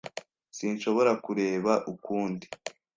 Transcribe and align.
Sinshobora 0.57 1.11
kureba 1.25 1.73
ukundi. 1.93 2.45